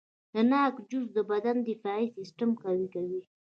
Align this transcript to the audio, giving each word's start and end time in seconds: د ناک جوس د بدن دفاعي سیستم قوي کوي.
د 0.33 0.35
ناک 0.51 0.75
جوس 0.89 1.07
د 1.15 1.19
بدن 1.31 1.57
دفاعي 1.69 2.07
سیستم 2.17 2.49
قوي 2.63 2.87
کوي. 2.95 3.21